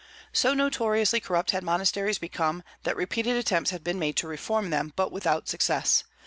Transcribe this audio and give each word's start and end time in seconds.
So 0.33 0.55
notoriously 0.55 1.19
corrupt 1.19 1.51
had 1.51 1.61
monasteries 1.63 2.17
become 2.17 2.63
that 2.85 2.95
repeated 2.95 3.35
attempts 3.35 3.69
had 3.69 3.83
been 3.83 3.99
made 3.99 4.15
to 4.17 4.27
reform 4.27 4.71
them, 4.71 4.93
but 4.95 5.11
without 5.11 5.47
success. 5.47 6.05